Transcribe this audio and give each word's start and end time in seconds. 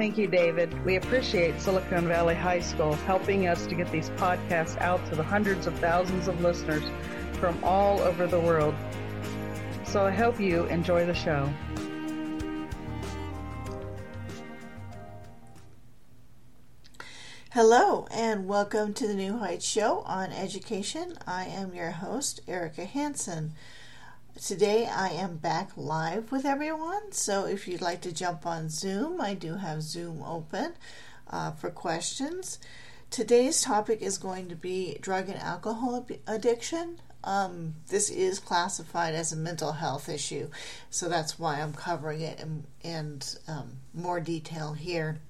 Thank 0.00 0.16
you, 0.16 0.28
David. 0.28 0.82
We 0.86 0.96
appreciate 0.96 1.60
Silicon 1.60 2.08
Valley 2.08 2.34
High 2.34 2.60
School 2.60 2.94
helping 2.94 3.46
us 3.46 3.66
to 3.66 3.74
get 3.74 3.92
these 3.92 4.08
podcasts 4.12 4.80
out 4.80 5.06
to 5.10 5.14
the 5.14 5.22
hundreds 5.22 5.66
of 5.66 5.78
thousands 5.78 6.26
of 6.26 6.40
listeners 6.40 6.82
from 7.34 7.62
all 7.62 8.00
over 8.00 8.26
the 8.26 8.40
world. 8.40 8.74
So 9.84 10.06
I 10.06 10.10
hope 10.10 10.40
you 10.40 10.64
enjoy 10.68 11.04
the 11.04 11.12
show. 11.12 11.52
Hello, 17.50 18.08
and 18.10 18.48
welcome 18.48 18.94
to 18.94 19.06
the 19.06 19.12
New 19.12 19.36
Heights 19.36 19.66
Show 19.66 19.98
on 20.06 20.32
Education. 20.32 21.18
I 21.26 21.44
am 21.44 21.74
your 21.74 21.90
host, 21.90 22.40
Erika 22.48 22.86
Hanson. 22.86 23.52
Today 24.38 24.86
I 24.86 25.08
am 25.08 25.36
back 25.36 25.70
live 25.76 26.32
with 26.32 26.46
everyone, 26.46 27.12
so 27.12 27.44
if 27.44 27.68
you'd 27.68 27.82
like 27.82 28.00
to 28.02 28.12
jump 28.12 28.46
on 28.46 28.70
Zoom, 28.70 29.20
I 29.20 29.34
do 29.34 29.56
have 29.56 29.82
Zoom 29.82 30.22
open 30.22 30.72
uh, 31.28 31.50
for 31.50 31.68
questions. 31.68 32.58
Today's 33.10 33.60
topic 33.60 34.00
is 34.00 34.16
going 34.16 34.48
to 34.48 34.56
be 34.56 34.96
drug 35.00 35.28
and 35.28 35.38
alcohol 35.38 36.06
addiction. 36.26 37.00
Um, 37.22 37.74
this 37.88 38.08
is 38.08 38.38
classified 38.38 39.14
as 39.14 39.32
a 39.32 39.36
mental 39.36 39.72
health 39.72 40.08
issue, 40.08 40.48
so 40.88 41.08
that's 41.08 41.38
why 41.38 41.60
I'm 41.60 41.74
covering 41.74 42.22
it 42.22 42.40
in, 42.40 42.64
in 42.82 43.20
um, 43.46 43.72
more 43.92 44.20
detail 44.20 44.72
here. 44.72 45.20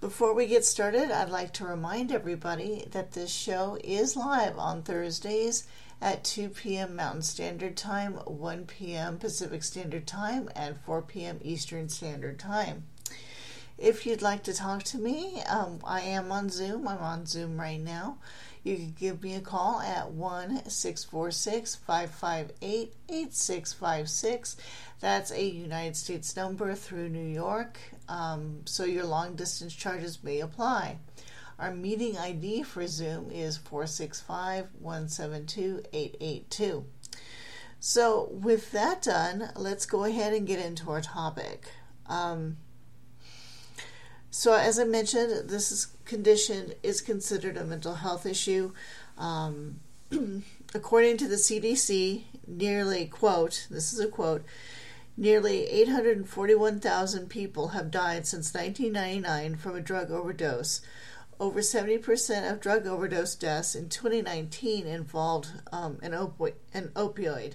Before 0.00 0.32
we 0.34 0.46
get 0.46 0.64
started, 0.64 1.10
I'd 1.10 1.30
like 1.30 1.54
to 1.54 1.64
remind 1.64 2.12
everybody 2.12 2.86
that 2.92 3.12
this 3.12 3.32
show 3.32 3.78
is 3.82 4.14
live 4.14 4.58
on 4.58 4.82
Thursdays 4.82 5.66
at 6.00 6.24
2 6.24 6.50
p.m. 6.50 6.96
Mountain 6.96 7.22
Standard 7.22 7.76
Time, 7.76 8.14
1 8.14 8.66
p.m. 8.66 9.18
Pacific 9.18 9.62
Standard 9.62 10.06
Time, 10.06 10.50
and 10.54 10.76
4 10.84 11.02
p.m. 11.02 11.38
Eastern 11.42 11.88
Standard 11.88 12.38
Time. 12.38 12.84
If 13.78 14.06
you'd 14.06 14.22
like 14.22 14.42
to 14.44 14.54
talk 14.54 14.82
to 14.84 14.98
me, 14.98 15.42
um, 15.42 15.80
I 15.84 16.00
am 16.00 16.32
on 16.32 16.48
Zoom. 16.48 16.88
I'm 16.88 16.98
on 16.98 17.26
Zoom 17.26 17.60
right 17.60 17.80
now. 17.80 18.18
You 18.62 18.76
can 18.76 18.94
give 18.98 19.22
me 19.22 19.34
a 19.34 19.40
call 19.40 19.80
at 19.80 20.10
1 20.10 20.68
646 20.68 21.74
558 21.76 22.92
8656. 23.08 24.56
That's 24.98 25.30
a 25.30 25.44
United 25.44 25.94
States 25.94 26.34
number 26.34 26.74
through 26.74 27.10
New 27.10 27.26
York 27.26 27.78
um, 28.08 28.60
so 28.64 28.84
your 28.84 29.04
long 29.04 29.34
distance 29.34 29.74
charges 29.74 30.22
may 30.22 30.40
apply. 30.40 30.98
Our 31.58 31.74
meeting 31.74 32.18
ID 32.18 32.64
for 32.64 32.86
Zoom 32.86 33.30
is 33.30 33.56
465 33.56 34.68
172 34.78 35.82
882. 35.92 36.84
So, 37.80 38.28
with 38.30 38.72
that 38.72 39.02
done, 39.02 39.50
let's 39.54 39.86
go 39.86 40.04
ahead 40.04 40.34
and 40.34 40.46
get 40.46 40.58
into 40.58 40.90
our 40.90 41.00
topic. 41.00 41.68
Um, 42.06 42.58
so, 44.30 44.54
as 44.54 44.78
I 44.78 44.84
mentioned, 44.84 45.48
this 45.48 45.72
is, 45.72 45.86
condition 46.04 46.72
is 46.82 47.00
considered 47.00 47.56
a 47.56 47.64
mental 47.64 47.94
health 47.94 48.26
issue. 48.26 48.72
Um, 49.16 49.80
according 50.74 51.16
to 51.18 51.28
the 51.28 51.36
CDC, 51.36 52.24
nearly, 52.46 53.06
quote, 53.06 53.66
this 53.70 53.92
is 53.94 54.00
a 54.00 54.08
quote, 54.08 54.44
Nearly 55.18 55.66
841,000 55.68 57.30
people 57.30 57.68
have 57.68 57.90
died 57.90 58.26
since 58.26 58.52
1999 58.52 59.56
from 59.56 59.74
a 59.74 59.80
drug 59.80 60.10
overdose. 60.10 60.82
Over 61.38 61.60
70% 61.60 62.50
of 62.50 62.60
drug 62.60 62.86
overdose 62.86 63.34
deaths 63.34 63.74
in 63.74 63.90
2019 63.90 64.86
involved 64.86 65.48
um, 65.70 65.98
an, 66.02 66.12
opi- 66.12 66.54
an 66.72 66.88
opioid. 66.94 67.52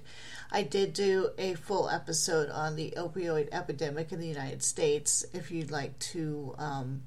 I 0.51 0.61
did 0.61 0.93
do 0.93 1.31
a 1.39 1.55
full 1.55 1.89
episode 1.89 2.51
on 2.51 2.75
the 2.75 2.93
opioid 2.95 3.49
epidemic 3.51 4.11
in 4.11 4.19
the 4.19 4.27
United 4.27 4.61
States. 4.61 5.25
If 5.33 5.49
you'd 5.49 5.71
like 5.71 5.97
to 5.99 6.53
um, 6.59 7.03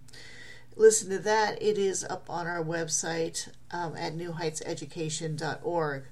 listen 0.74 1.10
to 1.10 1.20
that, 1.20 1.62
it 1.62 1.78
is 1.78 2.02
up 2.02 2.28
on 2.28 2.48
our 2.48 2.64
website 2.64 3.48
um, 3.70 3.94
at 3.96 4.16
newheightseducation.org. 4.16 6.04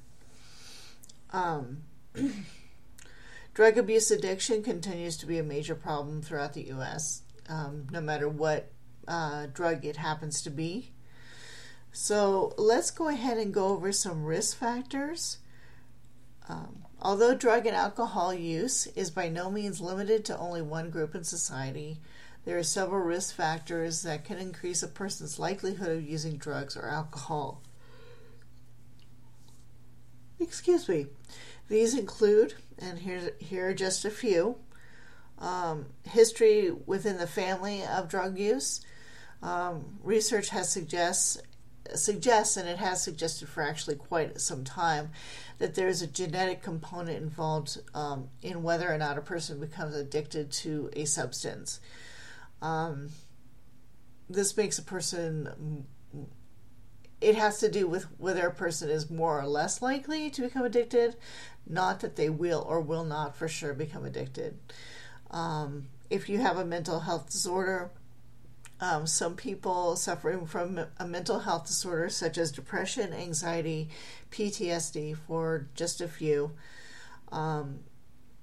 Um, 1.32 1.78
Drug 3.54 3.76
abuse 3.76 4.10
addiction 4.10 4.62
continues 4.62 5.16
to 5.18 5.26
be 5.26 5.38
a 5.38 5.42
major 5.42 5.74
problem 5.74 6.22
throughout 6.22 6.54
the 6.54 6.68
U.S., 6.68 7.22
um, 7.50 7.86
no 7.90 8.00
matter 8.00 8.26
what 8.26 8.70
uh, 9.08 9.46
drug 9.52 9.84
it 9.84 9.96
happens 9.96 10.42
to 10.42 10.50
be. 10.50 10.92
So 11.92 12.54
let's 12.56 12.90
go 12.90 13.08
ahead 13.08 13.38
and 13.38 13.52
go 13.52 13.68
over 13.68 13.92
some 13.92 14.24
risk 14.24 14.56
factors. 14.56 15.38
Um, 16.48 16.84
although 17.00 17.34
drug 17.34 17.66
and 17.66 17.76
alcohol 17.76 18.32
use 18.32 18.86
is 18.88 19.10
by 19.10 19.28
no 19.28 19.50
means 19.50 19.80
limited 19.80 20.24
to 20.24 20.38
only 20.38 20.62
one 20.62 20.90
group 20.90 21.14
in 21.14 21.24
society, 21.24 22.00
there 22.44 22.58
are 22.58 22.64
several 22.64 23.02
risk 23.02 23.34
factors 23.34 24.02
that 24.02 24.24
can 24.24 24.38
increase 24.38 24.82
a 24.82 24.88
person's 24.88 25.38
likelihood 25.38 25.90
of 25.90 26.02
using 26.02 26.38
drugs 26.38 26.76
or 26.76 26.88
alcohol. 26.88 27.62
Excuse 30.40 30.88
me. 30.88 31.06
These 31.68 31.94
include, 31.96 32.54
and 32.78 32.98
here, 32.98 33.32
here 33.38 33.68
are 33.68 33.74
just 33.74 34.04
a 34.04 34.10
few 34.10 34.56
um, 35.38 35.86
history 36.04 36.72
within 36.86 37.18
the 37.18 37.26
family 37.26 37.84
of 37.84 38.08
drug 38.08 38.38
use. 38.38 38.80
Um, 39.42 39.98
research 40.02 40.50
has 40.50 40.70
suggests 40.70 41.38
suggests, 41.94 42.56
and 42.56 42.68
it 42.68 42.78
has 42.78 43.02
suggested 43.02 43.48
for 43.48 43.62
actually 43.62 43.96
quite 43.96 44.40
some 44.40 44.62
time, 44.62 45.10
that 45.58 45.74
there's 45.74 46.00
a 46.00 46.06
genetic 46.06 46.62
component 46.62 47.20
involved 47.20 47.80
um, 47.92 48.28
in 48.40 48.62
whether 48.62 48.90
or 48.90 48.96
not 48.96 49.18
a 49.18 49.22
person 49.22 49.58
becomes 49.58 49.94
addicted 49.96 50.52
to 50.52 50.90
a 50.94 51.04
substance. 51.04 51.80
Um, 52.62 53.10
this 54.30 54.56
makes 54.56 54.78
a 54.78 54.82
person 54.82 55.84
it 57.22 57.36
has 57.36 57.58
to 57.60 57.70
do 57.70 57.86
with 57.86 58.04
whether 58.18 58.46
a 58.46 58.54
person 58.54 58.90
is 58.90 59.08
more 59.08 59.40
or 59.40 59.46
less 59.46 59.80
likely 59.80 60.28
to 60.30 60.42
become 60.42 60.64
addicted, 60.64 61.16
not 61.66 62.00
that 62.00 62.16
they 62.16 62.28
will 62.28 62.66
or 62.68 62.80
will 62.80 63.04
not 63.04 63.36
for 63.36 63.46
sure 63.46 63.72
become 63.74 64.04
addicted. 64.04 64.58
Um, 65.30 65.86
if 66.10 66.28
you 66.28 66.38
have 66.38 66.58
a 66.58 66.64
mental 66.64 67.00
health 67.00 67.30
disorder, 67.30 67.92
um, 68.82 69.06
some 69.06 69.36
people 69.36 69.94
suffering 69.94 70.44
from 70.44 70.80
a 70.98 71.06
mental 71.06 71.38
health 71.38 71.68
disorder, 71.68 72.08
such 72.08 72.36
as 72.36 72.50
depression, 72.50 73.12
anxiety, 73.12 73.88
PTSD, 74.32 75.16
for 75.16 75.68
just 75.76 76.00
a 76.00 76.08
few, 76.08 76.50
um, 77.30 77.78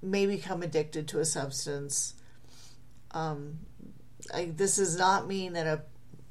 may 0.01 0.25
become 0.25 0.63
addicted 0.63 1.09
to 1.09 1.19
a 1.19 1.25
substance. 1.25 2.13
Um, 3.11 3.59
I, 4.33 4.45
this 4.55 4.77
does 4.77 4.97
not 4.97 5.27
mean 5.27 5.53
that 5.53 5.67
a 5.67 5.81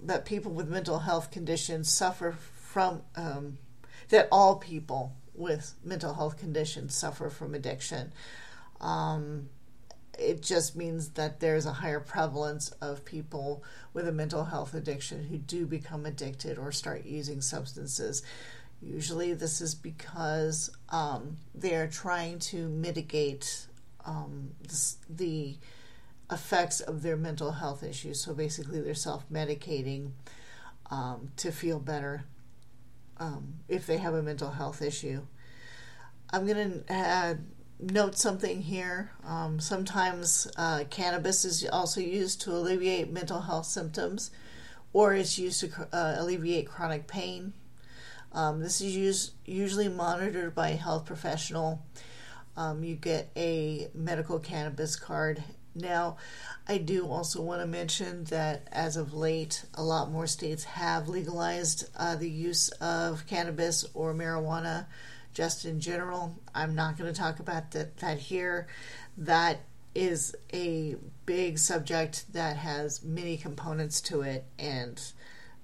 that 0.00 0.24
people 0.24 0.52
with 0.52 0.68
mental 0.68 1.00
health 1.00 1.30
conditions 1.30 1.90
suffer 1.90 2.32
from 2.32 3.02
um, 3.14 3.58
that 4.08 4.28
all 4.32 4.56
people 4.56 5.12
with 5.34 5.74
mental 5.84 6.14
health 6.14 6.38
conditions 6.38 6.94
suffer 6.94 7.28
from 7.28 7.54
addiction. 7.54 8.12
Um, 8.80 9.50
it 10.18 10.42
just 10.42 10.76
means 10.76 11.10
that 11.10 11.40
there's 11.40 11.66
a 11.66 11.72
higher 11.72 12.00
prevalence 12.00 12.70
of 12.80 13.04
people 13.04 13.62
with 13.92 14.08
a 14.08 14.12
mental 14.12 14.44
health 14.44 14.74
addiction 14.74 15.24
who 15.24 15.38
do 15.38 15.66
become 15.66 16.04
addicted 16.04 16.58
or 16.58 16.72
start 16.72 17.06
using 17.06 17.40
substances. 17.40 18.22
Usually, 18.82 19.34
this 19.34 19.60
is 19.60 19.74
because 19.74 20.70
um, 20.90 21.38
they 21.54 21.74
are 21.74 21.88
trying 21.88 22.38
to 22.40 22.68
mitigate 22.68 23.66
um, 24.04 24.50
the 25.08 25.56
effects 26.30 26.80
of 26.80 27.02
their 27.02 27.16
mental 27.16 27.52
health 27.52 27.82
issues. 27.82 28.20
So 28.20 28.34
basically, 28.34 28.80
they're 28.80 28.94
self 28.94 29.28
medicating 29.30 30.12
um, 30.90 31.30
to 31.36 31.50
feel 31.50 31.78
better 31.78 32.24
um, 33.18 33.54
if 33.68 33.86
they 33.86 33.98
have 33.98 34.14
a 34.14 34.22
mental 34.22 34.50
health 34.50 34.82
issue. 34.82 35.22
I'm 36.30 36.46
going 36.46 36.84
to 36.86 36.94
uh, 36.94 37.34
note 37.80 38.16
something 38.16 38.62
here. 38.62 39.12
Um, 39.24 39.60
sometimes 39.60 40.50
uh, 40.56 40.84
cannabis 40.90 41.44
is 41.44 41.66
also 41.72 42.00
used 42.00 42.40
to 42.42 42.52
alleviate 42.52 43.12
mental 43.12 43.42
health 43.42 43.66
symptoms 43.66 44.30
or 44.92 45.14
it's 45.14 45.38
used 45.38 45.60
to 45.60 45.88
uh, 45.92 46.16
alleviate 46.18 46.66
chronic 46.66 47.06
pain. 47.06 47.52
Um, 48.32 48.60
this 48.60 48.80
is 48.80 48.96
used, 48.96 49.32
usually 49.44 49.88
monitored 49.88 50.54
by 50.54 50.70
a 50.70 50.76
health 50.76 51.06
professional. 51.06 51.84
Um, 52.56 52.82
you 52.82 52.96
get 52.96 53.30
a 53.36 53.88
medical 53.94 54.38
cannabis 54.38 54.96
card. 54.96 55.42
Now, 55.74 56.16
I 56.66 56.78
do 56.78 57.06
also 57.06 57.40
want 57.40 57.60
to 57.60 57.66
mention 57.66 58.24
that 58.24 58.66
as 58.72 58.96
of 58.96 59.14
late, 59.14 59.64
a 59.74 59.82
lot 59.82 60.10
more 60.10 60.26
states 60.26 60.64
have 60.64 61.08
legalized 61.08 61.88
uh, 61.96 62.16
the 62.16 62.28
use 62.28 62.70
of 62.80 63.26
cannabis 63.26 63.86
or 63.94 64.12
marijuana 64.12 64.86
just 65.38 65.64
in 65.64 65.78
general. 65.78 66.36
I'm 66.52 66.74
not 66.74 66.98
going 66.98 67.14
to 67.14 67.16
talk 67.16 67.38
about 67.38 67.70
that, 67.70 67.98
that 67.98 68.18
here. 68.18 68.66
That 69.16 69.60
is 69.94 70.34
a 70.52 70.96
big 71.26 71.60
subject 71.60 72.32
that 72.32 72.56
has 72.56 73.04
many 73.04 73.36
components 73.36 74.00
to 74.00 74.22
it, 74.22 74.46
and 74.58 75.00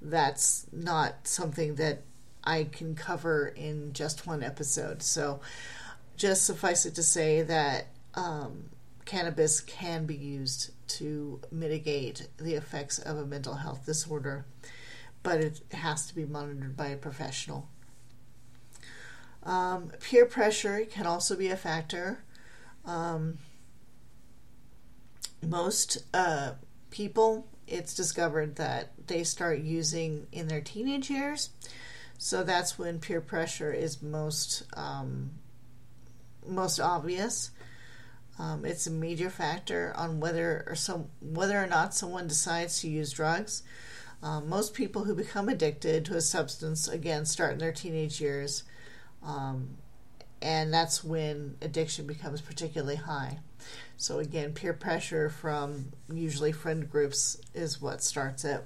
that's 0.01 0.69
not 0.73 1.27
something 1.27 1.75
that 1.75 2.03
I 2.45 2.69
can 2.71 2.95
cover 2.95 3.49
in 3.49 3.93
just 3.95 4.29
one 4.29 4.45
episode. 4.45 5.03
So, 5.03 5.41
just 6.17 6.47
suffice 6.47 6.87
it 6.87 6.95
to 6.95 7.03
say 7.03 7.43
that 7.43 7.87
um, 8.15 8.71
cannabis 9.05 9.61
can 9.61 10.07
be 10.07 10.15
used 10.15 10.71
to 11.01 11.41
mitigate 11.51 12.29
the 12.37 12.55
effects 12.55 13.01
of 13.01 13.17
a 13.17 13.27
mental 13.27 13.55
health 13.55 13.87
disorder, 13.87 14.47
but 15.25 15.41
it 15.41 15.63
has 15.73 16.07
to 16.07 16.15
be 16.15 16.25
monitored 16.25 16.77
by 16.77 16.87
a 16.87 16.97
professional. 16.97 17.69
Um, 19.45 19.91
peer 20.01 20.27
pressure 20.27 20.85
can 20.91 21.07
also 21.07 21.37
be 21.37 21.49
a 21.49 21.57
factor. 21.57 22.25
Um, 22.85 23.39
most 25.43 25.99
uh, 26.15 26.53
people, 26.91 27.47
it's 27.67 27.95
discovered 27.95 28.57
that 28.57 28.93
they 29.07 29.25
start 29.25 29.59
using 29.61 30.27
in 30.33 30.49
their 30.49 30.61
teenage 30.61 31.11
years. 31.11 31.51
So 32.17 32.43
that's 32.43 32.79
when 32.79 33.01
peer 33.01 33.21
pressure 33.21 33.73
is 33.73 34.03
most 34.03 34.63
um, 34.77 35.31
most 36.47 36.81
obvious. 36.81 37.51
Um, 38.39 38.65
it's 38.65 38.87
a 38.87 38.91
major 38.91 39.31
factor 39.31 39.93
on 39.97 40.21
whether 40.21 40.65
or 40.67 40.75
some 40.75 41.07
whether 41.21 41.63
or 41.63 41.67
not 41.67 41.95
someone 41.95 42.27
decides 42.27 42.81
to 42.81 42.89
use 42.89 43.13
drugs. 43.13 43.63
Um, 44.23 44.49
most 44.49 44.75
people 44.75 45.05
who 45.05 45.15
become 45.15 45.49
addicted 45.49 46.05
to 46.07 46.17
a 46.17 46.21
substance 46.21 46.89
again 46.89 47.27
start 47.27 47.53
in 47.53 47.59
their 47.59 47.73
teenage 47.73 48.21
years, 48.21 48.65
um, 49.25 49.77
and 50.43 50.73
that's 50.73 51.03
when 51.03 51.57
addiction 51.63 52.07
becomes 52.07 52.41
particularly 52.41 52.97
high. 52.97 53.39
So 53.97 54.19
again, 54.19 54.53
peer 54.53 54.75
pressure 54.75 55.31
from 55.31 55.93
usually 56.13 56.53
friend 56.53 56.91
groups 56.91 57.39
is 57.55 57.81
what 57.81 58.03
starts 58.03 58.45
it. 58.45 58.63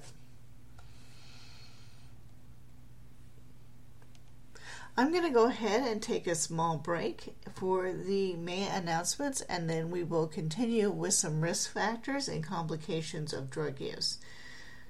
I'm 4.97 5.13
going 5.13 5.23
to 5.23 5.29
go 5.29 5.45
ahead 5.45 5.89
and 5.89 6.01
take 6.01 6.27
a 6.27 6.35
small 6.35 6.77
break 6.77 7.33
for 7.55 7.93
the 7.93 8.35
May 8.35 8.67
announcements, 8.67 9.39
and 9.39 9.69
then 9.69 9.91
we 9.91 10.03
will 10.03 10.27
continue 10.27 10.89
with 10.91 11.13
some 11.13 11.39
risk 11.39 11.71
factors 11.71 12.27
and 12.27 12.43
complications 12.43 13.31
of 13.31 13.49
drug 13.49 13.79
use. 13.79 14.17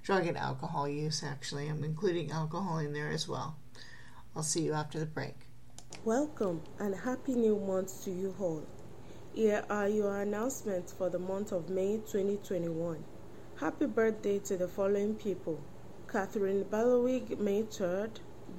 Drug 0.01 0.25
and 0.25 0.35
alcohol 0.35 0.89
use, 0.89 1.23
actually. 1.23 1.67
I'm 1.67 1.83
including 1.83 2.31
alcohol 2.31 2.79
in 2.79 2.93
there 2.93 3.11
as 3.11 3.27
well. 3.27 3.57
I'll 4.35 4.41
see 4.41 4.61
you 4.61 4.73
after 4.73 4.99
the 4.99 5.05
break. 5.05 5.48
Welcome 6.05 6.61
and 6.79 6.95
happy 6.95 7.33
new 7.33 7.59
month 7.59 8.05
to 8.05 8.11
you 8.11 8.33
all. 8.39 8.63
Here 9.33 9.65
are 9.69 9.89
your 9.89 10.21
announcements 10.21 10.93
for 10.93 11.09
the 11.09 11.19
month 11.19 11.51
of 11.51 11.69
May 11.69 11.97
2021. 11.97 13.03
Happy 13.59 13.85
birthday 13.85 14.39
to 14.39 14.55
the 14.55 14.67
following 14.69 15.15
people. 15.15 15.59
Catherine 16.07 16.63
Ballowig, 16.63 17.37
May 17.39 17.63
3rd, 17.63 18.11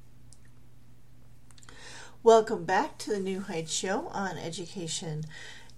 Welcome 2.23 2.63
back 2.63 2.97
to 2.99 3.09
the 3.09 3.19
New 3.19 3.41
Heights 3.41 3.73
Show 3.73 4.07
on 4.13 4.37
education. 4.37 5.25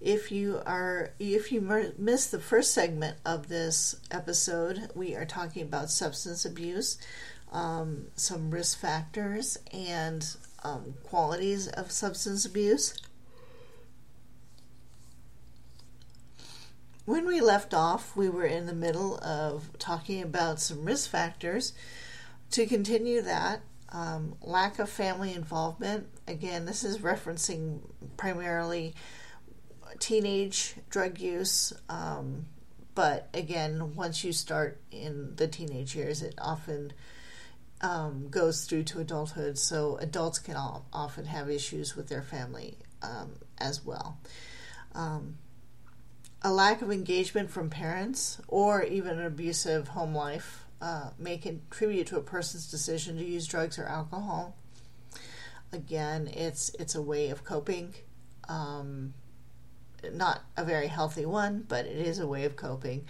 If 0.00 0.30
you 0.30 0.62
are 0.64 1.10
if 1.18 1.50
you 1.50 1.60
missed 1.98 2.30
the 2.30 2.38
first 2.38 2.72
segment 2.72 3.16
of 3.24 3.48
this 3.48 3.96
episode, 4.12 4.92
we 4.94 5.16
are 5.16 5.24
talking 5.24 5.64
about 5.64 5.90
substance 5.90 6.44
abuse, 6.44 6.98
um, 7.50 8.06
some 8.14 8.52
risk 8.52 8.78
factors, 8.78 9.58
and 9.72 10.36
um, 10.66 10.94
qualities 11.04 11.68
of 11.68 11.90
substance 11.90 12.44
abuse. 12.44 12.94
When 17.04 17.24
we 17.24 17.40
left 17.40 17.72
off, 17.72 18.16
we 18.16 18.28
were 18.28 18.46
in 18.46 18.66
the 18.66 18.74
middle 18.74 19.18
of 19.18 19.70
talking 19.78 20.22
about 20.22 20.60
some 20.60 20.84
risk 20.84 21.08
factors. 21.08 21.72
To 22.50 22.66
continue 22.66 23.22
that, 23.22 23.60
um, 23.90 24.34
lack 24.42 24.80
of 24.80 24.90
family 24.90 25.32
involvement. 25.32 26.08
Again, 26.26 26.64
this 26.64 26.82
is 26.82 26.98
referencing 26.98 27.80
primarily 28.16 28.94
teenage 30.00 30.74
drug 30.90 31.20
use. 31.20 31.72
Um, 31.88 32.46
but 32.96 33.28
again, 33.32 33.94
once 33.94 34.24
you 34.24 34.32
start 34.32 34.80
in 34.90 35.36
the 35.36 35.46
teenage 35.46 35.94
years, 35.94 36.22
it 36.22 36.34
often 36.38 36.92
um, 37.80 38.28
goes 38.30 38.64
through 38.64 38.84
to 38.84 39.00
adulthood, 39.00 39.58
so 39.58 39.96
adults 39.98 40.38
can 40.38 40.56
all, 40.56 40.86
often 40.92 41.26
have 41.26 41.50
issues 41.50 41.94
with 41.94 42.08
their 42.08 42.22
family 42.22 42.78
um, 43.02 43.32
as 43.58 43.84
well. 43.84 44.18
Um, 44.94 45.38
a 46.42 46.52
lack 46.52 46.80
of 46.82 46.90
engagement 46.90 47.50
from 47.50 47.70
parents 47.70 48.40
or 48.48 48.82
even 48.82 49.18
an 49.18 49.26
abusive 49.26 49.88
home 49.88 50.14
life 50.14 50.64
uh, 50.80 51.10
may 51.18 51.38
contribute 51.38 52.06
to 52.08 52.16
a 52.16 52.22
person's 52.22 52.70
decision 52.70 53.16
to 53.16 53.24
use 53.24 53.46
drugs 53.46 53.78
or 53.78 53.86
alcohol. 53.86 54.56
Again, 55.72 56.28
it's 56.28 56.70
it's 56.78 56.94
a 56.94 57.02
way 57.02 57.30
of 57.30 57.44
coping, 57.44 57.94
um, 58.48 59.14
not 60.12 60.42
a 60.56 60.64
very 60.64 60.86
healthy 60.86 61.26
one, 61.26 61.64
but 61.66 61.86
it 61.86 61.96
is 61.96 62.18
a 62.18 62.26
way 62.26 62.44
of 62.44 62.56
coping. 62.56 63.06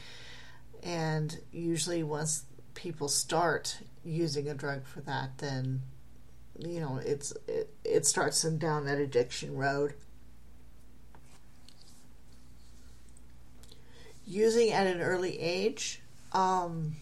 And 0.82 1.38
usually, 1.52 2.02
once 2.02 2.44
people 2.74 3.08
start 3.08 3.78
using 4.06 4.48
a 4.48 4.54
drug 4.54 4.86
for 4.86 5.00
that, 5.02 5.38
then 5.38 5.82
you 6.58 6.80
know 6.80 7.00
it's 7.04 7.32
it, 7.46 7.74
it 7.84 8.06
starts 8.06 8.40
them 8.42 8.58
down 8.58 8.86
that 8.86 8.98
addiction 8.98 9.56
road. 9.56 9.94
Using 14.26 14.72
at 14.72 14.86
an 14.86 15.00
early 15.00 15.38
age. 15.38 16.00
Um, 16.32 16.96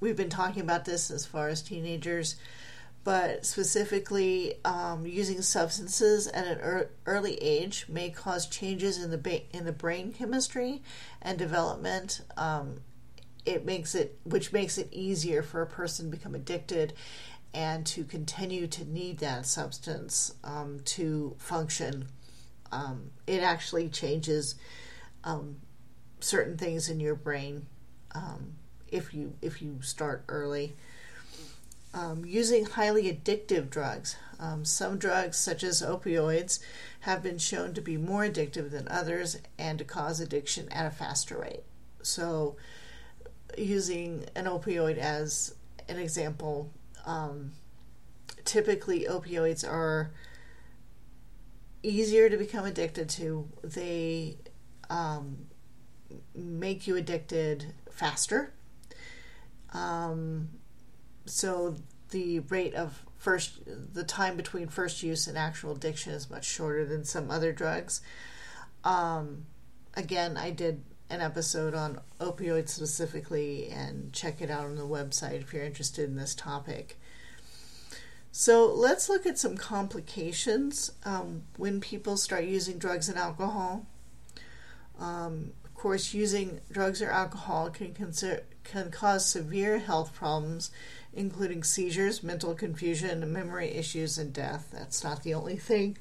we've 0.00 0.16
been 0.16 0.28
talking 0.28 0.62
about 0.62 0.84
this 0.84 1.10
as 1.10 1.24
far 1.24 1.48
as 1.48 1.62
teenagers, 1.62 2.36
but 3.04 3.46
specifically 3.46 4.54
um, 4.64 5.06
using 5.06 5.40
substances 5.40 6.26
at 6.28 6.46
an 6.46 6.58
er- 6.60 6.90
early 7.06 7.36
age 7.36 7.86
may 7.88 8.10
cause 8.10 8.46
changes 8.46 9.02
in 9.02 9.10
the 9.10 9.18
ba- 9.18 9.56
in 9.56 9.64
the 9.64 9.72
brain 9.72 10.12
chemistry 10.12 10.82
and 11.22 11.38
development. 11.38 12.20
Um, 12.36 12.80
it 13.44 13.64
makes 13.64 13.94
it 13.94 14.18
which 14.24 14.52
makes 14.52 14.78
it 14.78 14.88
easier 14.92 15.42
for 15.42 15.62
a 15.62 15.66
person 15.66 16.06
to 16.06 16.16
become 16.16 16.34
addicted 16.34 16.92
and 17.54 17.84
to 17.84 18.04
continue 18.04 18.66
to 18.66 18.84
need 18.84 19.18
that 19.18 19.46
substance 19.46 20.34
um, 20.42 20.80
to 20.84 21.34
function. 21.38 22.08
Um, 22.70 23.10
it 23.26 23.42
actually 23.42 23.88
changes 23.88 24.54
um, 25.24 25.56
certain 26.20 26.56
things 26.56 26.88
in 26.88 26.98
your 27.00 27.14
brain 27.14 27.66
um, 28.14 28.54
if 28.88 29.12
you 29.12 29.34
if 29.42 29.60
you 29.60 29.80
start 29.82 30.24
early. 30.28 30.74
Um, 31.94 32.24
using 32.24 32.64
highly 32.64 33.12
addictive 33.12 33.68
drugs. 33.68 34.16
Um, 34.40 34.64
some 34.64 34.96
drugs, 34.96 35.36
such 35.36 35.62
as 35.62 35.82
opioids, 35.82 36.58
have 37.00 37.22
been 37.22 37.36
shown 37.36 37.74
to 37.74 37.82
be 37.82 37.98
more 37.98 38.22
addictive 38.22 38.70
than 38.70 38.88
others 38.88 39.36
and 39.58 39.78
to 39.78 39.84
cause 39.84 40.18
addiction 40.18 40.70
at 40.70 40.86
a 40.86 40.90
faster 40.90 41.38
rate. 41.38 41.64
So, 42.02 42.56
using 43.56 44.26
an 44.34 44.46
opioid 44.46 44.98
as 44.98 45.54
an 45.88 45.98
example, 45.98 46.70
um, 47.06 47.52
typically 48.44 49.06
opioids 49.08 49.68
are 49.68 50.12
easier 51.82 52.28
to 52.28 52.36
become 52.36 52.64
addicted 52.64 53.08
to. 53.08 53.48
They 53.62 54.36
um, 54.90 55.46
make 56.34 56.86
you 56.86 56.96
addicted 56.96 57.74
faster 57.90 58.52
um, 59.72 60.48
so 61.26 61.76
the 62.10 62.40
rate 62.40 62.74
of 62.74 63.02
first, 63.16 63.60
the 63.66 64.04
time 64.04 64.36
between 64.36 64.68
first 64.68 65.02
use 65.02 65.26
and 65.26 65.38
actual 65.38 65.72
addiction 65.72 66.12
is 66.12 66.30
much 66.30 66.44
shorter 66.44 66.84
than 66.84 67.04
some 67.04 67.30
other 67.30 67.52
drugs. 67.52 68.00
Um, 68.84 69.46
again, 69.94 70.36
I 70.36 70.50
did 70.50 70.82
an 71.12 71.20
episode 71.20 71.74
on 71.74 72.00
opioids 72.20 72.70
specifically, 72.70 73.68
and 73.68 74.12
check 74.12 74.40
it 74.40 74.50
out 74.50 74.64
on 74.64 74.76
the 74.76 74.82
website 74.82 75.42
if 75.42 75.52
you're 75.52 75.62
interested 75.62 76.08
in 76.08 76.16
this 76.16 76.34
topic. 76.34 76.98
So 78.32 78.72
let's 78.72 79.10
look 79.10 79.26
at 79.26 79.38
some 79.38 79.58
complications 79.58 80.90
um, 81.04 81.42
when 81.58 81.82
people 81.82 82.16
start 82.16 82.44
using 82.44 82.78
drugs 82.78 83.10
and 83.10 83.18
alcohol. 83.18 83.84
Um, 84.98 85.52
of 85.66 85.74
course, 85.74 86.14
using 86.14 86.60
drugs 86.70 87.02
or 87.02 87.10
alcohol 87.10 87.68
can 87.68 87.92
consider, 87.92 88.44
can 88.64 88.90
cause 88.90 89.26
severe 89.26 89.80
health 89.80 90.14
problems, 90.14 90.70
including 91.12 91.62
seizures, 91.62 92.22
mental 92.22 92.54
confusion, 92.54 93.30
memory 93.30 93.68
issues, 93.68 94.16
and 94.16 94.32
death. 94.32 94.70
That's 94.72 95.04
not 95.04 95.24
the 95.24 95.34
only 95.34 95.56
thing. 95.56 95.98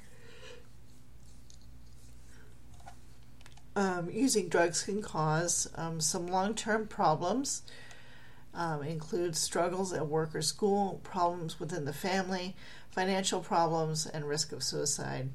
Um, 3.75 4.09
using 4.11 4.49
drugs 4.49 4.83
can 4.83 5.01
cause 5.01 5.69
um, 5.75 6.01
some 6.01 6.27
long 6.27 6.55
term 6.55 6.87
problems, 6.87 7.63
um, 8.53 8.83
include 8.83 9.35
struggles 9.35 9.93
at 9.93 10.07
work 10.07 10.35
or 10.35 10.41
school, 10.41 10.99
problems 11.03 11.59
within 11.59 11.85
the 11.85 11.93
family, 11.93 12.55
financial 12.91 13.39
problems, 13.39 14.05
and 14.05 14.27
risk 14.27 14.51
of 14.51 14.61
suicide. 14.61 15.29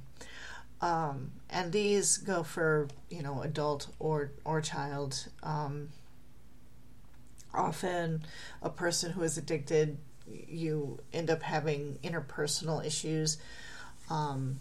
Um, 0.82 1.32
and 1.48 1.72
these 1.72 2.18
go 2.18 2.42
for 2.42 2.88
you 3.08 3.22
know 3.22 3.42
adult 3.42 3.88
or 3.98 4.32
or 4.44 4.60
child. 4.60 5.28
Um, 5.42 5.88
often 7.54 8.22
a 8.60 8.68
person 8.68 9.12
who 9.12 9.22
is 9.22 9.38
addicted, 9.38 9.96
you 10.26 10.98
end 11.12 11.30
up 11.30 11.42
having 11.42 11.98
interpersonal 12.04 12.84
issues. 12.84 13.38
Um, 14.10 14.60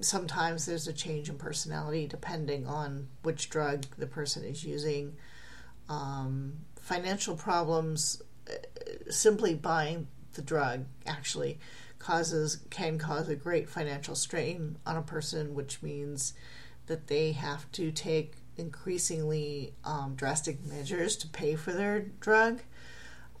sometimes 0.00 0.66
there's 0.66 0.86
a 0.86 0.92
change 0.92 1.28
in 1.28 1.36
personality 1.36 2.06
depending 2.06 2.66
on 2.66 3.08
which 3.22 3.50
drug 3.50 3.86
the 3.98 4.06
person 4.06 4.44
is 4.44 4.64
using. 4.64 5.16
Um, 5.88 6.58
financial 6.80 7.36
problems, 7.36 8.22
uh, 8.48 8.52
simply 9.10 9.54
buying 9.54 10.08
the 10.34 10.42
drug 10.42 10.84
actually 11.06 11.58
causes 11.98 12.60
can 12.70 12.98
cause 12.98 13.28
a 13.28 13.34
great 13.34 13.68
financial 13.68 14.14
strain 14.14 14.78
on 14.86 14.96
a 14.96 15.02
person, 15.02 15.54
which 15.54 15.82
means 15.82 16.34
that 16.86 17.08
they 17.08 17.32
have 17.32 17.70
to 17.72 17.90
take 17.90 18.34
increasingly 18.56 19.74
um, 19.84 20.14
drastic 20.14 20.64
measures 20.64 21.16
to 21.16 21.28
pay 21.28 21.56
for 21.56 21.72
their 21.72 22.00
drug. 22.20 22.60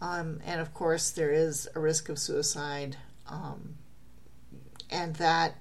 Um, 0.00 0.40
and 0.44 0.60
of 0.60 0.74
course, 0.74 1.10
there 1.10 1.30
is 1.30 1.68
a 1.74 1.80
risk 1.80 2.08
of 2.08 2.18
suicide, 2.18 2.96
um, 3.28 3.76
and 4.90 5.14
that 5.16 5.56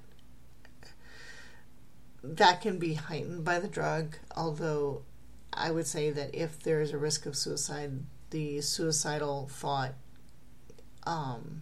that 2.28 2.62
can 2.62 2.80
be 2.80 2.96
heightened 2.96 3.44
by 3.44 3.60
the 3.60 3.68
drug. 3.68 4.18
Although, 4.36 5.04
I 5.54 5.72
would 5.72 5.88
say 5.88 6.12
that 6.12 6.34
if 6.34 6.62
there 6.62 6.82
is 6.82 6.92
a 6.92 6.98
risk 6.98 7.26
of 7.26 7.36
suicide, 7.36 8.04
the 8.32 8.62
suicidal 8.62 9.48
thought 9.52 9.94
um, 11.06 11.62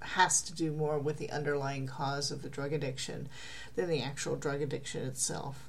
has 0.00 0.42
to 0.42 0.54
do 0.54 0.72
more 0.72 0.98
with 0.98 1.18
the 1.18 1.30
underlying 1.30 1.86
cause 1.86 2.30
of 2.30 2.42
the 2.42 2.48
drug 2.48 2.72
addiction 2.72 3.28
than 3.76 3.88
the 3.88 4.02
actual 4.02 4.36
drug 4.36 4.62
addiction 4.62 5.04
itself 5.04 5.68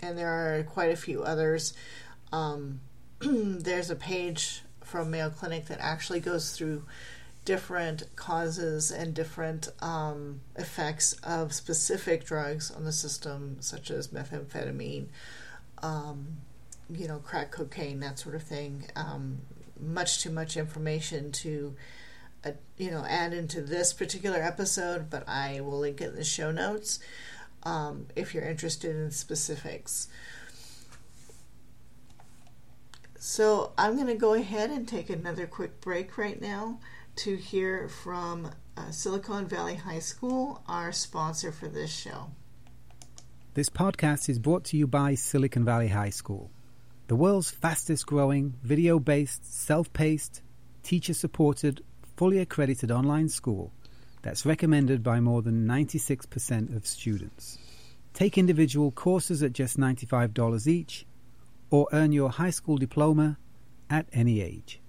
and 0.00 0.16
there 0.16 0.28
are 0.28 0.62
quite 0.64 0.90
a 0.90 0.96
few 0.96 1.22
others. 1.22 1.74
Um, 2.32 2.80
there's 3.20 3.90
a 3.90 3.96
page 3.96 4.62
from 4.82 5.10
Mayo 5.10 5.30
Clinic 5.30 5.66
that 5.66 5.78
actually 5.80 6.20
goes 6.20 6.52
through 6.52 6.84
different 7.46 8.02
causes 8.16 8.90
and 8.90 9.14
different 9.14 9.68
um, 9.80 10.40
effects 10.56 11.14
of 11.22 11.54
specific 11.54 12.26
drugs 12.26 12.70
on 12.70 12.84
the 12.84 12.92
system, 12.92 13.56
such 13.60 13.90
as 13.90 14.08
methamphetamine, 14.08 15.06
um, 15.82 16.26
you 16.90 17.08
know, 17.08 17.18
crack 17.18 17.52
cocaine, 17.52 18.00
that 18.00 18.18
sort 18.18 18.34
of 18.34 18.42
thing. 18.42 18.84
Um, 18.96 19.38
much 19.80 20.22
too 20.22 20.30
much 20.30 20.56
information 20.56 21.30
to, 21.30 21.74
uh, 22.44 22.50
you 22.76 22.90
know, 22.90 23.04
add 23.08 23.32
into 23.32 23.62
this 23.62 23.92
particular 23.92 24.38
episode, 24.42 25.08
but 25.08 25.26
I 25.28 25.60
will 25.60 25.78
link 25.78 26.00
it 26.00 26.10
in 26.10 26.16
the 26.16 26.24
show 26.24 26.50
notes 26.50 26.98
um, 27.62 28.08
if 28.16 28.34
you're 28.34 28.44
interested 28.44 28.96
in 28.96 29.12
specifics. 29.12 30.08
So 33.20 33.72
I'm 33.78 33.94
going 33.94 34.08
to 34.08 34.14
go 34.14 34.34
ahead 34.34 34.70
and 34.70 34.86
take 34.86 35.10
another 35.10 35.46
quick 35.46 35.80
break 35.80 36.18
right 36.18 36.40
now 36.40 36.80
to 37.16 37.36
hear 37.36 37.88
from 37.88 38.50
uh, 38.76 38.90
Silicon 38.90 39.46
Valley 39.46 39.74
High 39.74 40.00
School, 40.00 40.62
our 40.68 40.92
sponsor 40.92 41.50
for 41.50 41.66
this 41.66 41.90
show. 41.90 42.30
This 43.54 43.70
podcast 43.70 44.28
is 44.28 44.38
brought 44.38 44.64
to 44.64 44.76
you 44.76 44.86
by 44.86 45.14
Silicon 45.14 45.64
Valley 45.64 45.88
High 45.88 46.10
School, 46.10 46.50
the 47.06 47.16
world's 47.16 47.50
fastest 47.50 48.06
growing, 48.06 48.54
video 48.62 48.98
based, 48.98 49.50
self 49.50 49.90
paced, 49.94 50.42
teacher 50.82 51.14
supported, 51.14 51.82
fully 52.16 52.38
accredited 52.38 52.90
online 52.90 53.30
school 53.30 53.72
that's 54.20 54.44
recommended 54.44 55.02
by 55.02 55.20
more 55.20 55.40
than 55.40 55.66
96% 55.66 56.76
of 56.76 56.86
students. 56.86 57.58
Take 58.12 58.36
individual 58.36 58.90
courses 58.90 59.42
at 59.42 59.52
just 59.52 59.78
$95 59.78 60.66
each, 60.66 61.06
or 61.70 61.88
earn 61.92 62.12
your 62.12 62.30
high 62.30 62.50
school 62.50 62.76
diploma 62.76 63.38
at 63.88 64.06
any 64.12 64.40
age. 64.40 64.80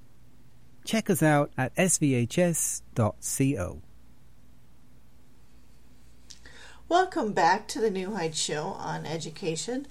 Check 0.88 1.10
us 1.10 1.22
out 1.22 1.52
at 1.58 1.76
svhs.co. 1.76 2.82
Welcome 6.90 7.34
back 7.34 7.68
to 7.68 7.82
the 7.82 7.92
New 7.92 8.16
Heights 8.16 8.40
Show 8.40 8.64
on 8.64 9.06
education. 9.06 9.88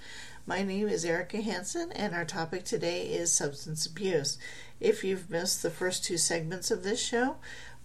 My 0.46 0.62
name 0.62 0.88
is 0.88 1.04
Erika 1.04 1.42
Hanson, 1.42 1.92
and 1.92 2.14
our 2.14 2.24
topic 2.24 2.64
today 2.64 3.02
is 3.02 3.30
substance 3.30 3.84
abuse. 3.84 4.38
If 4.80 5.04
you've 5.04 5.28
missed 5.28 5.62
the 5.62 5.70
first 5.70 6.02
two 6.02 6.16
segments 6.16 6.70
of 6.70 6.82
this 6.82 7.04
show, 7.04 7.36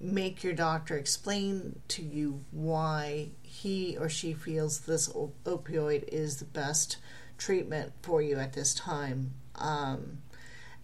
make 0.00 0.44
your 0.44 0.52
doctor 0.52 0.96
explain 0.96 1.80
to 1.88 2.02
you 2.02 2.44
why 2.50 3.30
he 3.42 3.96
or 3.98 4.08
she 4.08 4.32
feels 4.32 4.80
this 4.80 5.08
opioid 5.08 6.04
is 6.08 6.36
the 6.36 6.44
best 6.44 6.98
treatment 7.38 7.92
for 8.02 8.22
you 8.22 8.38
at 8.38 8.52
this 8.52 8.74
time. 8.74 9.34
Um, 9.56 10.18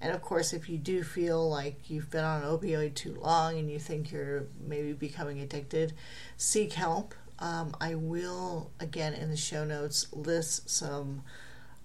and 0.00 0.12
of 0.12 0.23
course, 0.23 0.52
if 0.52 0.69
you 0.69 0.78
do 0.78 1.02
feel 1.02 1.49
like 1.49 1.90
you've 1.90 2.11
been 2.11 2.25
on 2.25 2.42
an 2.42 2.49
opioid 2.49 2.95
too 2.95 3.14
long 3.21 3.59
and 3.59 3.71
you 3.71 3.78
think 3.78 4.11
you're 4.11 4.45
maybe 4.66 4.92
becoming 4.95 5.40
addicted, 5.40 5.92
seek 6.38 6.73
help. 6.73 7.14
Um, 7.38 7.75
I 7.80 7.95
will, 7.95 8.71
again, 8.80 9.12
in 9.12 9.30
the 9.30 9.37
show 9.37 9.64
notes, 9.64 10.07
list 10.12 10.71
some 10.71 11.23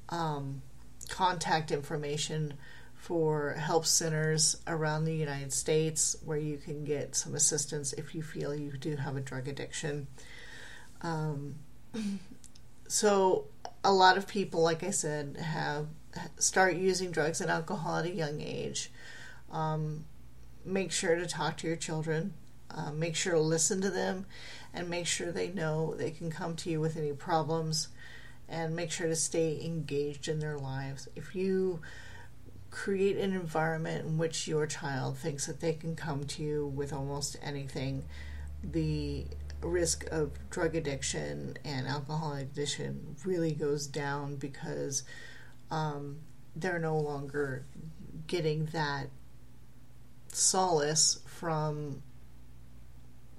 um, 0.10 0.62
contact 1.10 1.72
information 1.72 2.54
for 2.96 3.54
help 3.54 3.86
centers 3.86 4.58
around 4.66 5.06
the 5.06 5.16
United 5.16 5.54
States 5.54 6.16
where 6.24 6.38
you 6.38 6.58
can 6.58 6.86
get 6.86 7.16
some 7.16 7.36
assistance 7.36 7.94
if 7.94 8.16
you 8.16 8.24
feel 8.24 8.56
you 8.56 8.72
do 8.72 8.96
have 8.96 9.18
a 9.18 9.22
drug 9.22 9.48
addiction. 9.48 10.08
Um, 11.02 11.56
so, 12.88 13.46
a 13.84 13.94
lot 13.94 14.18
of 14.18 14.28
people, 14.28 14.62
like 14.62 14.84
I 14.84 14.90
said, 14.90 15.38
have 15.38 15.88
start 16.38 16.76
using 16.76 17.12
drugs 17.12 17.42
and 17.42 17.50
alcohol 17.50 17.98
at 17.98 18.06
a 18.06 18.12
young 18.12 18.42
age. 18.42 18.92
Um, 19.52 20.06
make 20.66 20.92
sure 20.92 21.16
to 21.16 21.26
talk 21.26 21.58
to 21.58 21.68
your 21.68 21.76
children. 21.76 22.34
Uh, 22.72 22.92
make 22.92 23.16
sure 23.16 23.34
to 23.34 23.40
listen 23.40 23.80
to 23.82 23.90
them 23.90 24.26
and 24.74 24.90
make 24.90 25.08
sure 25.08 25.32
they 25.32 25.50
know 25.50 25.94
they 25.96 26.12
can 26.12 26.30
come 26.32 26.56
to 26.58 26.70
you 26.70 26.80
with 26.80 26.98
any 26.98 27.14
problems 27.14 27.90
and 28.50 28.76
make 28.76 28.92
sure 28.92 29.08
to 29.08 29.16
stay 29.16 29.64
engaged 29.64 30.28
in 30.28 30.40
their 30.40 30.58
lives. 30.58 31.08
If 31.16 31.36
you 31.36 31.80
create 32.70 33.18
an 33.18 33.34
environment 33.34 34.06
in 34.06 34.18
which 34.18 34.48
your 34.48 34.68
child 34.68 35.18
thinks 35.18 35.46
that 35.48 35.62
they 35.62 35.74
can 35.74 35.96
come 35.96 36.26
to 36.26 36.44
you 36.44 36.68
with 36.68 36.92
almost 36.92 37.38
anything, 37.42 38.04
the 38.62 39.26
risk 39.62 40.06
of 40.12 40.32
drug 40.50 40.76
addiction 40.76 41.58
and 41.64 41.88
alcohol 41.88 42.34
addiction 42.34 43.16
really 43.26 43.54
goes 43.54 43.88
down 43.88 44.36
because 44.36 45.04
um, 45.72 46.18
they're 46.56 46.80
no 46.80 46.98
longer 46.98 47.66
getting 48.28 48.66
that 48.68 49.08
solace 50.28 51.20
from 51.26 52.02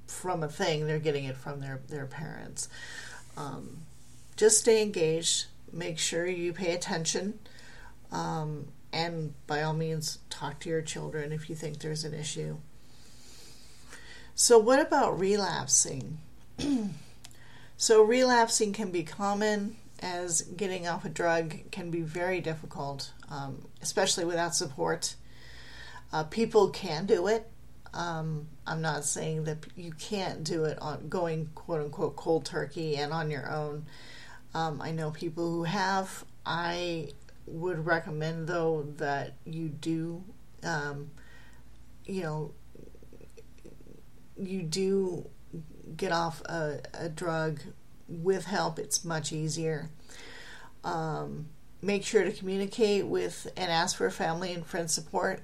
from 0.06 0.42
a 0.42 0.48
thing. 0.48 0.86
They're 0.86 0.98
getting 0.98 1.24
it 1.24 1.36
from 1.36 1.60
their 1.60 1.80
their 1.88 2.06
parents. 2.06 2.68
Um, 3.36 3.78
just 4.36 4.60
stay 4.60 4.82
engaged. 4.82 5.46
Make 5.72 5.98
sure 5.98 6.26
you 6.26 6.52
pay 6.52 6.74
attention. 6.74 7.38
Um, 8.12 8.68
and 8.92 9.34
by 9.46 9.62
all 9.62 9.74
means 9.74 10.18
talk 10.30 10.60
to 10.60 10.68
your 10.68 10.82
children 10.82 11.32
if 11.32 11.50
you 11.50 11.56
think 11.56 11.80
there's 11.80 12.04
an 12.04 12.14
issue. 12.14 12.58
So 14.34 14.58
what 14.58 14.80
about 14.80 15.18
relapsing? 15.18 16.18
So 17.76 18.02
relapsing 18.02 18.72
can 18.72 18.90
be 18.90 19.02
common 19.02 19.76
as 20.00 20.42
getting 20.42 20.86
off 20.86 21.04
a 21.04 21.08
drug 21.08 21.70
can 21.70 21.90
be 21.90 22.00
very 22.00 22.40
difficult, 22.40 23.12
um, 23.30 23.66
especially 23.82 24.24
without 24.24 24.54
support. 24.54 25.16
Uh, 26.12 26.24
people 26.24 26.70
can 26.70 27.06
do 27.06 27.26
it. 27.26 27.48
Um, 27.94 28.48
I'm 28.66 28.82
not 28.82 29.04
saying 29.04 29.44
that 29.44 29.58
you 29.74 29.92
can't 29.92 30.44
do 30.44 30.64
it 30.64 30.78
on 30.80 31.08
going 31.08 31.50
quote 31.54 31.80
unquote 31.80 32.16
cold 32.16 32.44
turkey 32.44 32.96
and 32.96 33.12
on 33.12 33.30
your 33.30 33.50
own. 33.50 33.86
Um, 34.54 34.80
I 34.82 34.90
know 34.90 35.10
people 35.10 35.50
who 35.50 35.64
have. 35.64 36.24
I 36.44 37.08
would 37.46 37.86
recommend 37.86 38.46
though 38.46 38.86
that 38.98 39.34
you 39.44 39.68
do, 39.68 40.22
um, 40.62 41.10
you 42.04 42.22
know, 42.22 42.52
you 44.36 44.62
do 44.62 45.28
get 45.96 46.12
off 46.12 46.42
a, 46.42 46.80
a 46.94 47.08
drug 47.08 47.60
with 48.08 48.46
help, 48.46 48.78
it's 48.78 49.04
much 49.04 49.32
easier. 49.32 49.90
Um, 50.84 51.48
make 51.82 52.04
sure 52.04 52.24
to 52.24 52.32
communicate 52.32 53.06
with 53.06 53.48
and 53.56 53.70
ask 53.70 53.96
for 53.96 54.10
family 54.10 54.52
and 54.52 54.66
friend 54.66 54.90
support. 54.90 55.42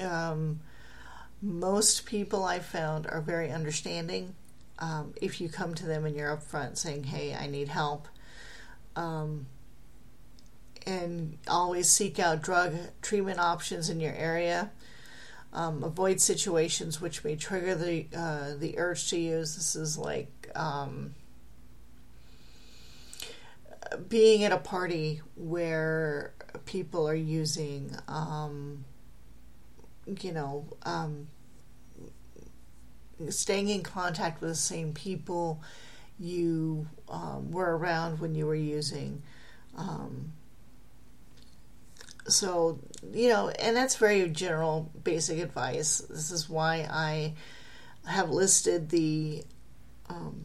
Um, 0.00 0.60
most 1.42 2.06
people 2.06 2.44
I've 2.44 2.64
found 2.64 3.06
are 3.06 3.20
very 3.20 3.50
understanding. 3.50 4.34
Um, 4.78 5.14
if 5.20 5.40
you 5.40 5.48
come 5.48 5.74
to 5.74 5.86
them 5.86 6.04
and 6.04 6.16
you're 6.16 6.34
upfront 6.34 6.78
saying, 6.78 7.04
"Hey, 7.04 7.34
I 7.34 7.46
need 7.46 7.68
help," 7.68 8.08
um, 8.96 9.46
and 10.86 11.38
always 11.48 11.88
seek 11.88 12.18
out 12.18 12.42
drug 12.42 12.74
treatment 13.02 13.38
options 13.38 13.88
in 13.88 14.00
your 14.00 14.14
area. 14.14 14.70
Um, 15.52 15.84
avoid 15.84 16.20
situations 16.20 17.00
which 17.00 17.22
may 17.22 17.36
trigger 17.36 17.76
the 17.76 18.06
uh, 18.16 18.54
the 18.58 18.78
urge 18.78 19.08
to 19.10 19.18
use. 19.18 19.54
This 19.54 19.76
is 19.76 19.96
like 19.96 20.50
um, 20.56 21.14
being 23.96 24.44
at 24.44 24.52
a 24.52 24.58
party 24.58 25.20
where 25.36 26.32
people 26.66 27.08
are 27.08 27.14
using, 27.14 27.90
um, 28.08 28.84
you 30.20 30.32
know, 30.32 30.66
um, 30.82 31.28
staying 33.28 33.68
in 33.68 33.82
contact 33.82 34.40
with 34.40 34.50
the 34.50 34.56
same 34.56 34.92
people 34.92 35.62
you 36.18 36.86
um, 37.08 37.50
were 37.50 37.76
around 37.76 38.20
when 38.20 38.34
you 38.34 38.46
were 38.46 38.54
using. 38.54 39.22
Um, 39.76 40.32
so, 42.26 42.78
you 43.12 43.28
know, 43.28 43.48
and 43.50 43.76
that's 43.76 43.96
very 43.96 44.28
general, 44.30 44.90
basic 45.02 45.38
advice. 45.38 45.98
This 46.08 46.30
is 46.30 46.48
why 46.48 46.88
I 46.90 47.34
have 48.06 48.30
listed 48.30 48.88
the 48.90 49.44
um, 50.08 50.44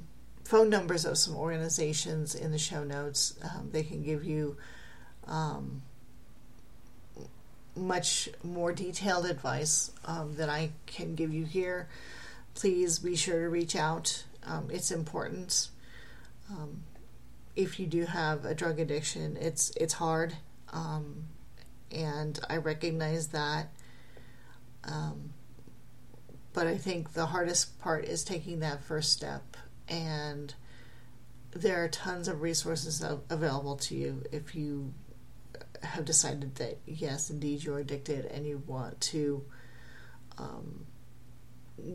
phone 0.50 0.68
numbers 0.68 1.06
of 1.06 1.16
some 1.16 1.36
organizations 1.36 2.34
in 2.34 2.50
the 2.50 2.58
show 2.58 2.84
notes. 2.84 3.36
Um, 3.44 3.70
they 3.72 3.84
can 3.84 4.02
give 4.02 4.24
you 4.24 4.58
um, 5.28 5.84
much 7.76 8.30
more 8.44 8.74
detailed 8.74 9.28
advice 9.28 9.92
um, 10.06 10.36
than 10.36 10.50
I 10.50 10.72
can 10.88 11.14
give 11.14 11.32
you 11.32 11.46
here. 11.46 11.88
Please 12.56 12.98
be 12.98 13.16
sure 13.16 13.42
to 13.42 13.48
reach 13.48 13.76
out. 13.76 14.24
Um, 14.44 14.70
it's 14.72 14.90
important. 14.90 15.70
Um, 16.50 16.82
if 17.56 17.80
you 17.80 17.86
do 17.86 18.06
have 18.06 18.44
a 18.44 18.56
drug 18.56 18.80
addiction, 18.80 19.38
it's 19.40 19.70
it's 19.78 19.94
hard, 19.94 20.34
um, 20.74 21.26
and 21.92 22.40
I 22.50 22.58
recognize 22.58 23.28
that. 23.28 23.68
but 26.54 26.66
I 26.66 26.78
think 26.78 27.14
the 27.14 27.28
hardest 27.28 27.80
part 27.80 28.06
is 28.06 28.24
taking 28.24 28.62
that 28.62 28.84
first 28.84 29.14
step 29.14 29.56
and 29.90 30.54
there 31.52 31.84
are 31.84 31.88
tons 31.88 32.28
of 32.28 32.42
resources 32.42 33.04
available 33.30 33.76
to 33.76 33.96
you 33.96 34.24
if 34.32 34.56
you 34.56 34.94
have 35.82 36.06
decided 36.06 36.56
that 36.56 36.78
yes, 36.86 37.30
indeed, 37.30 37.64
you're 37.64 37.80
addicted 37.80 38.26
and 38.26 38.46
you 38.46 38.62
want 38.68 39.00
to 39.02 39.44
um, 40.38 40.86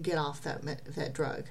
get 0.02 0.18
off 0.18 0.42
that 0.42 0.62
that 0.94 1.12
drug. 1.12 1.44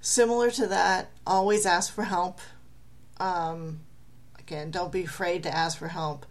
Similar 0.00 0.50
to 0.52 0.68
that, 0.68 1.10
always 1.26 1.66
ask 1.66 1.92
for 1.92 2.04
help. 2.04 2.40
Um, 3.18 3.80
again, 4.38 4.70
don't 4.70 4.92
be 4.92 5.02
afraid 5.02 5.42
to 5.44 5.54
ask 5.54 5.78
for 5.78 5.88
help 5.88 6.26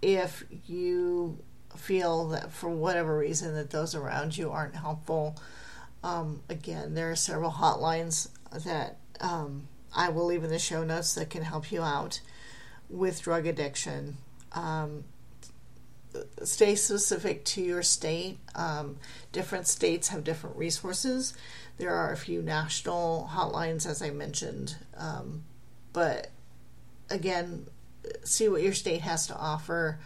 if 0.00 0.44
you 0.66 1.38
feel 1.78 2.28
that 2.28 2.52
for 2.52 2.68
whatever 2.68 3.18
reason 3.18 3.54
that 3.54 3.70
those 3.70 3.94
around 3.94 4.36
you 4.36 4.50
aren't 4.50 4.76
helpful. 4.76 5.36
Um, 6.02 6.42
again, 6.48 6.94
there 6.94 7.10
are 7.10 7.16
several 7.16 7.52
hotlines 7.52 8.28
that 8.64 8.98
um, 9.20 9.68
I 9.94 10.08
will 10.08 10.26
leave 10.26 10.44
in 10.44 10.50
the 10.50 10.58
show 10.58 10.84
notes 10.84 11.14
that 11.14 11.30
can 11.30 11.42
help 11.42 11.72
you 11.72 11.82
out 11.82 12.20
with 12.88 13.22
drug 13.22 13.46
addiction. 13.46 14.18
Um, 14.52 15.04
stay 16.42 16.74
specific 16.74 17.44
to 17.44 17.62
your 17.62 17.82
state. 17.82 18.38
Um, 18.54 18.98
different 19.32 19.66
states 19.66 20.08
have 20.08 20.24
different 20.24 20.56
resources. 20.56 21.34
There 21.78 21.94
are 21.94 22.12
a 22.12 22.16
few 22.16 22.42
national 22.42 23.30
hotlines, 23.32 23.86
as 23.86 24.00
I 24.00 24.10
mentioned, 24.10 24.76
um, 24.96 25.44
but 25.92 26.28
again, 27.10 27.66
see 28.24 28.48
what 28.48 28.62
your 28.62 28.72
state 28.72 29.02
has 29.02 29.26
to 29.26 29.36
offer. 29.36 29.98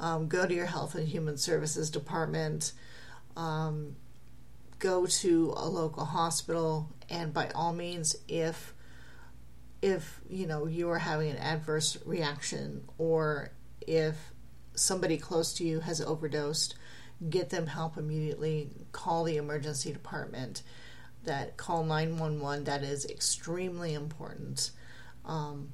Um, 0.00 0.28
go 0.28 0.46
to 0.46 0.54
your 0.54 0.66
Health 0.66 0.94
and 0.94 1.06
Human 1.06 1.36
Services 1.36 1.90
Department. 1.90 2.72
Um, 3.36 3.96
go 4.78 5.06
to 5.06 5.54
a 5.56 5.68
local 5.68 6.06
hospital, 6.06 6.88
and 7.08 7.32
by 7.32 7.50
all 7.50 7.72
means, 7.72 8.16
if 8.26 8.74
if 9.82 10.20
you 10.28 10.46
know 10.46 10.66
you 10.66 10.90
are 10.90 10.98
having 10.98 11.30
an 11.30 11.36
adverse 11.36 11.98
reaction 12.04 12.82
or 12.98 13.52
if 13.86 14.16
somebody 14.74 15.16
close 15.16 15.54
to 15.54 15.64
you 15.64 15.80
has 15.80 16.00
overdosed, 16.00 16.74
get 17.28 17.50
them 17.50 17.66
help 17.66 17.96
immediately. 17.96 18.70
Call 18.92 19.24
the 19.24 19.36
emergency 19.36 19.92
department. 19.92 20.62
That 21.24 21.58
call 21.58 21.84
911. 21.84 22.64
That 22.64 22.82
is 22.82 23.04
extremely 23.04 23.92
important 23.92 24.70
um, 25.26 25.72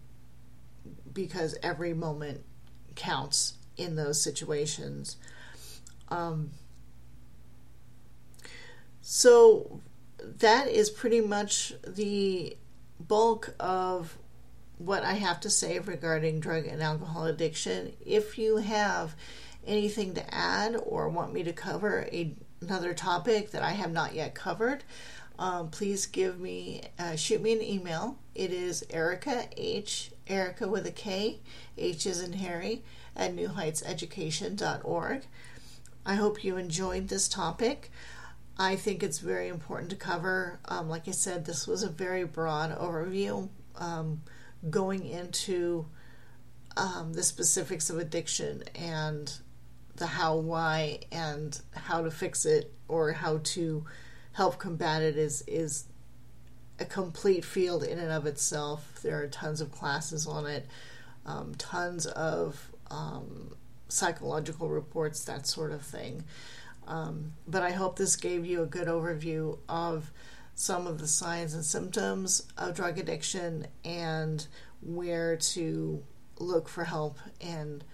because 1.12 1.56
every 1.62 1.94
moment 1.94 2.42
counts 2.96 3.54
in 3.76 3.96
those 3.96 4.20
situations. 4.20 5.16
Um, 6.08 6.50
so 9.00 9.80
that 10.20 10.68
is 10.68 10.90
pretty 10.90 11.20
much 11.20 11.74
the 11.86 12.56
bulk 12.98 13.54
of 13.60 14.18
what 14.78 15.04
I 15.04 15.14
have 15.14 15.40
to 15.40 15.50
say 15.50 15.78
regarding 15.78 16.40
drug 16.40 16.66
and 16.66 16.82
alcohol 16.82 17.26
addiction. 17.26 17.92
If 18.04 18.38
you 18.38 18.58
have 18.58 19.14
anything 19.66 20.14
to 20.14 20.34
add 20.34 20.76
or 20.84 21.08
want 21.08 21.32
me 21.32 21.42
to 21.44 21.52
cover 21.52 22.06
a, 22.12 22.34
another 22.60 22.94
topic 22.94 23.50
that 23.52 23.62
I 23.62 23.70
have 23.72 23.92
not 23.92 24.14
yet 24.14 24.34
covered, 24.34 24.84
um, 25.38 25.70
please 25.70 26.06
give 26.06 26.40
me 26.40 26.82
uh, 26.98 27.16
shoot 27.16 27.42
me 27.42 27.52
an 27.52 27.62
email. 27.62 28.18
It 28.34 28.52
is 28.52 28.84
Erika 28.90 29.44
H 29.56 30.10
Erika 30.26 30.66
with 30.66 30.86
a 30.86 30.92
K 30.92 31.40
H 31.76 32.06
is 32.06 32.22
in 32.22 32.32
Harry 32.34 32.82
at 33.16 33.35
newheightseducation.org. 33.35 35.22
I 36.05 36.14
hope 36.14 36.44
you 36.44 36.57
enjoyed 36.57 37.09
this 37.09 37.29
topic. 37.29 37.90
I 38.59 38.76
think 38.76 39.02
it's 39.02 39.18
very 39.18 39.48
important 39.48 39.90
to 39.90 39.96
cover. 39.96 40.61
Um, 40.66 40.88
like 40.88 41.09
I 41.09 41.11
said, 41.11 41.44
this 41.44 41.66
was 41.66 41.83
a 41.83 41.88
very 41.88 42.24
broad 42.24 42.76
overview. 42.79 43.48
Um, 43.76 44.22
going 44.70 45.07
into 45.07 45.87
um, 46.76 47.12
the 47.12 47.22
specifics 47.22 47.90
of 47.90 47.98
addiction 47.98 48.62
and 48.74 49.33
the 49.96 50.07
how, 50.07 50.37
why, 50.37 51.00
and 51.11 51.61
how 51.72 52.02
to 52.02 52.11
fix 52.11 52.44
it 52.44 52.72
or 52.88 53.12
how 53.12 53.40
to 53.42 53.85
help 54.33 54.59
combat 54.59 55.02
it 55.02 55.16
is 55.16 55.42
is 55.46 55.87
a 56.79 56.85
complete 56.85 57.44
field 57.44 57.83
in 57.83 57.98
and 57.98 58.12
of 58.12 58.26
itself. 58.26 59.00
There 59.02 59.22
are 59.22 59.26
tons 59.26 59.61
of 59.61 59.72
classes 59.72 60.26
on 60.26 60.46
it, 60.46 60.66
um, 61.24 61.55
tons 61.57 62.07
of 62.07 62.70
um, 62.90 63.55
psychological 63.88 64.68
reports, 64.68 65.25
that 65.25 65.46
sort 65.46 65.72
of 65.72 65.83
thing. 65.83 66.25
Um, 66.87 67.33
but 67.46 67.62
I 67.62 67.72
hope 67.72 67.96
this 67.96 68.16
gave 68.16 68.46
you 68.46 68.62
a 68.62 68.66
good 68.66 68.88
overview 68.88 69.59
of 69.68 70.11
some 70.55 70.87
of 70.87 70.99
the 70.99 71.07
signs 71.07 71.55
and 71.55 71.64
symptoms 71.64 72.46
of 72.57 72.75
drug 72.75 72.99
addiction 72.99 73.66
and 73.85 74.46
where 74.81 75.37
to 75.37 76.03
look 76.38 76.68
for 76.68 76.85
help 76.85 77.18
and 77.40 77.85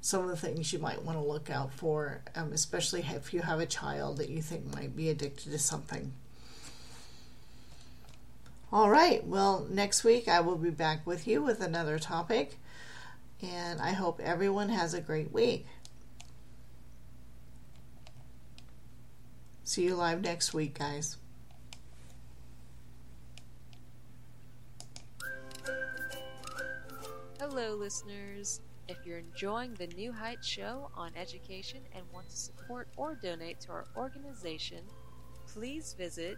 some 0.00 0.22
of 0.22 0.28
the 0.28 0.36
things 0.36 0.72
you 0.72 0.78
might 0.80 1.02
want 1.02 1.16
to 1.16 1.24
look 1.24 1.48
out 1.48 1.72
for, 1.72 2.20
um, 2.34 2.52
especially 2.52 3.00
if 3.08 3.32
you 3.32 3.40
have 3.40 3.60
a 3.60 3.66
child 3.66 4.16
that 4.18 4.28
you 4.28 4.42
think 4.42 4.74
might 4.74 4.96
be 4.96 5.08
addicted 5.08 5.50
to 5.50 5.58
something. 5.58 6.12
All 8.72 8.90
right, 8.90 9.24
well, 9.24 9.66
next 9.70 10.02
week 10.02 10.28
I 10.28 10.40
will 10.40 10.56
be 10.56 10.70
back 10.70 11.06
with 11.06 11.28
you 11.28 11.42
with 11.42 11.60
another 11.60 11.98
topic, 11.98 12.58
and 13.42 13.80
I 13.80 13.90
hope 13.90 14.20
everyone 14.20 14.68
has 14.68 14.94
a 14.94 15.00
great 15.00 15.32
week. 15.32 15.66
See 19.64 19.82
you 19.84 19.96
live 19.96 20.22
next 20.22 20.54
week, 20.54 20.78
guys. 20.78 21.16
Hello, 27.40 27.74
listeners. 27.74 28.60
If 28.88 28.98
you're 29.04 29.18
enjoying 29.18 29.74
the 29.74 29.88
New 29.88 30.12
Heights 30.12 30.46
show 30.46 30.90
on 30.94 31.10
education 31.16 31.80
and 31.94 32.04
want 32.12 32.28
to 32.28 32.36
support 32.36 32.86
or 32.96 33.14
donate 33.14 33.60
to 33.62 33.70
our 33.70 33.86
organization, 33.96 34.84
please 35.46 35.94
visit 35.96 36.36